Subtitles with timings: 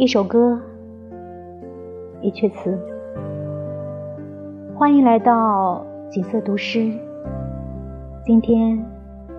[0.00, 0.58] 一首歌，
[2.22, 2.74] 一阙词。
[4.74, 6.90] 欢迎来到景色读诗。
[8.24, 8.82] 今天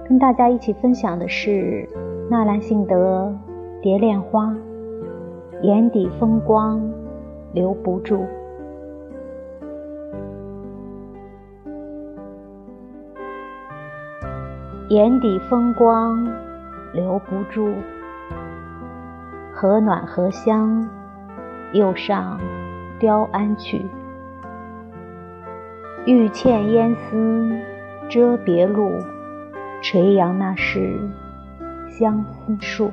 [0.08, 1.90] 跟大家一起分享的是
[2.30, 3.36] 纳兰性德
[3.82, 4.54] 《蝶恋花》，
[5.64, 6.80] 眼底风光
[7.54, 8.24] 留不住。
[14.90, 16.24] 眼底风光
[16.94, 17.74] 留不住，
[19.62, 20.90] 何暖何香，
[21.72, 22.40] 又上
[22.98, 23.86] 雕鞍去。
[26.08, 27.60] 玉嵌烟丝
[28.10, 28.92] 遮别路，
[29.84, 31.00] 垂杨那是
[31.88, 32.92] 相思树。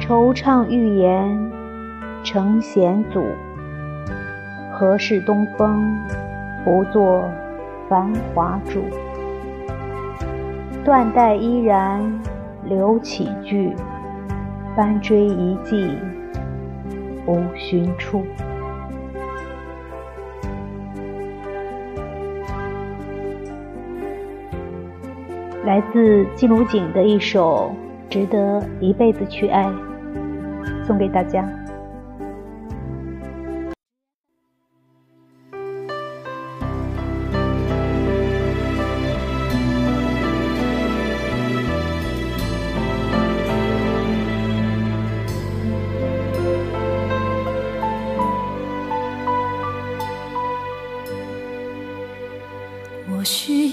[0.00, 1.52] 惆怅欲言
[2.24, 3.24] 成险阻。
[4.72, 5.96] 何事东风
[6.64, 7.30] 不作
[7.88, 8.82] 繁华主？
[10.84, 12.20] 断带依然
[12.64, 13.72] 留起句，
[14.74, 15.96] 翻追一骑
[17.26, 18.24] 无寻处。
[25.64, 27.72] 来自季如锦的一首
[28.12, 29.64] 《值得一辈子去爱》，
[30.84, 31.48] 送给大家。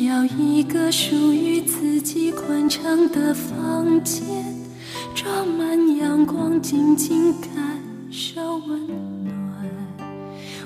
[0.09, 4.25] 要一个属于自己宽敞的房间，
[5.13, 7.51] 装满阳光，静静感
[8.09, 8.87] 受温
[9.23, 9.35] 暖。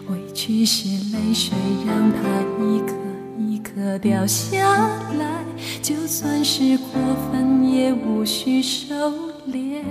[0.08, 2.20] 委屈是泪水，让它
[2.64, 2.96] 一颗
[3.38, 4.88] 一颗掉下
[5.20, 5.44] 来，
[5.82, 6.94] 就算是过
[7.30, 8.96] 分，也无需收
[9.52, 9.84] 敛。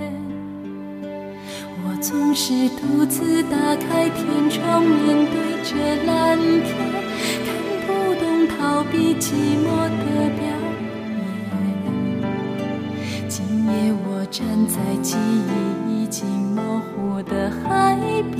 [1.85, 7.02] 我总是独自打开天窗，面对着蓝天。
[8.91, 9.33] 比寂
[9.63, 10.51] 寞的表演。
[13.27, 13.35] 今
[13.65, 13.71] 夜
[14.05, 17.97] 我站在记忆已经模糊的海
[18.31, 18.37] 边，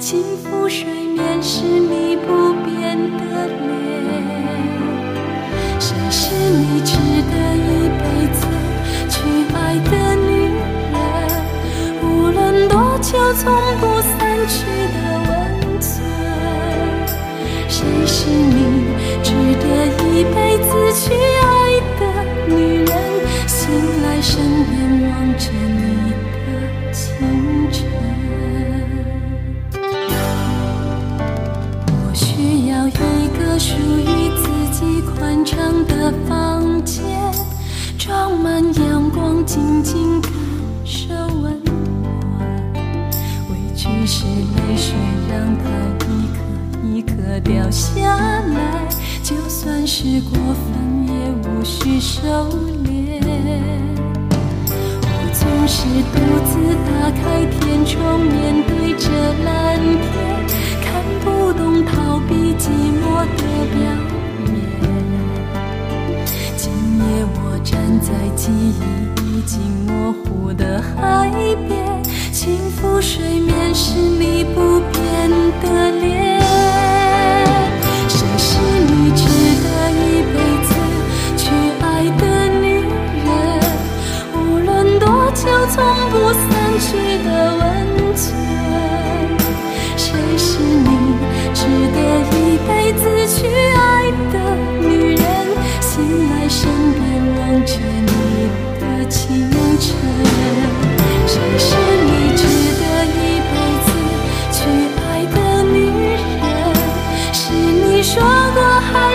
[0.00, 3.60] 轻抚水面是你不变的脸。
[5.78, 6.96] 谁是你值
[7.30, 8.40] 得一辈子
[9.08, 9.14] 去
[9.54, 9.56] 爱
[9.90, 10.30] 的女
[10.92, 10.94] 人？
[12.02, 14.10] 无论多久，从不散
[14.48, 14.54] 去
[14.94, 15.41] 的温存。
[17.82, 18.94] 谁是你？
[19.24, 19.64] 值得
[20.14, 21.50] 一辈子去爱
[21.98, 22.00] 的
[22.46, 22.54] 女
[22.84, 22.90] 人，
[23.48, 23.58] 醒
[24.02, 24.30] 来身
[24.66, 24.72] 边
[25.10, 26.14] 望着你
[26.46, 26.46] 的
[26.92, 27.02] 清
[27.72, 27.82] 晨。
[31.88, 32.90] 我需要一
[33.36, 35.92] 个属于自己宽敞的
[36.28, 37.02] 房间，
[37.98, 40.30] 装满阳光，静静感
[40.84, 41.08] 受
[41.42, 42.76] 温暖。
[43.50, 44.94] 委屈是泪水，
[45.28, 45.64] 让它
[46.06, 46.38] 一颗
[46.82, 48.88] 一颗掉下来。
[49.22, 51.12] 就算是过分，也
[51.48, 52.20] 无需收
[52.84, 53.22] 敛。
[55.00, 56.52] 我总是独自
[56.84, 59.08] 打开天窗，面对着
[59.44, 60.12] 蓝天，
[60.82, 60.84] 看
[61.24, 62.68] 不懂逃避寂
[62.98, 64.60] 寞的表演。
[66.56, 66.62] 今
[66.98, 67.02] 夜
[67.36, 67.70] 我站
[68.00, 68.82] 在记忆
[69.24, 71.30] 已经模糊的海
[71.68, 75.30] 边，轻抚水面是你不变
[75.62, 76.31] 的脸。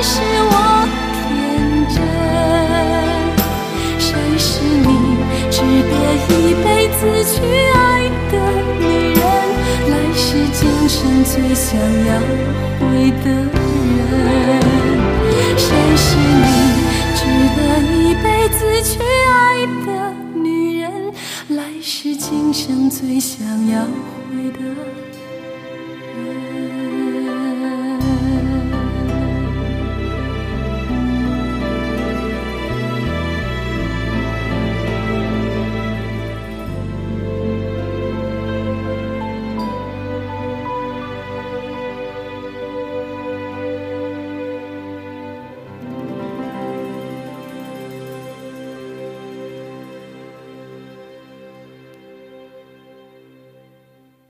[0.02, 0.54] 是我
[1.14, 1.26] 天
[1.90, 1.96] 真？
[4.00, 4.08] 谁
[4.38, 4.90] 是你
[5.50, 5.96] 值得？
[6.30, 7.36] 一辈子去
[7.74, 7.78] 爱
[8.32, 8.34] 的
[8.80, 8.84] 女
[9.16, 9.22] 人，
[9.90, 11.66] 来世今生最想
[12.06, 12.10] 要
[12.80, 12.82] 回
[13.24, 13.56] 的人。
[15.58, 15.66] 谁
[15.96, 16.48] 是你
[17.16, 17.20] 值
[17.56, 17.60] 得
[17.94, 19.36] 一辈子去爱
[19.86, 19.88] 的
[20.36, 20.48] 女
[20.82, 20.86] 人，
[21.50, 23.84] 来世今生最想要
[24.30, 24.87] 回的人？